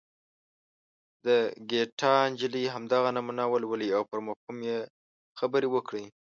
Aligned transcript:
د 1.25 1.27
ګیتا 1.69 2.13
نجلي 2.31 2.63
همدغه 2.73 3.09
نمونه 3.17 3.43
ولولئ 3.47 3.89
او 3.97 4.03
پر 4.09 4.19
مفهوم 4.27 4.57
یې 4.69 4.79
خبرې 5.39 5.67
وکړئ. 5.71 6.05